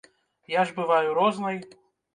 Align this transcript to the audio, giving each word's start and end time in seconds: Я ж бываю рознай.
Я 0.53 0.63
ж 0.69 0.75
бываю 0.79 1.13
рознай. 1.21 1.65